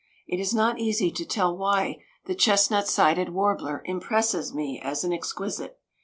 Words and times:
It 0.27 0.39
is 0.39 0.51
not 0.51 0.79
easy 0.79 1.11
to 1.11 1.25
tell 1.25 1.55
why 1.55 1.97
the 2.25 2.33
chestnut 2.33 2.87
sided 2.87 3.29
warbler 3.35 3.83
impresses 3.85 4.51
me 4.51 4.81
as 4.83 5.03
an 5.03 5.13
exquisite. 5.13 5.79